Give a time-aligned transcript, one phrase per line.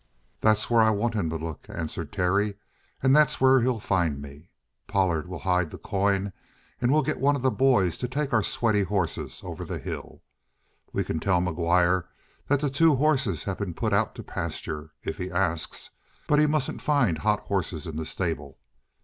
[0.39, 2.55] "That's where I want him to look," answered Terry,
[3.03, 4.49] "and that's where he'll find me.
[4.87, 6.33] Pollard will hide the coin
[6.81, 10.19] and we'll get one of the boys to take our sweaty horses over the hills.
[10.91, 12.07] We can tell McGuire
[12.47, 15.91] that the two horses have been put out to pasture, if he asks.
[16.25, 18.57] But he mustn't find hot horses in the stable.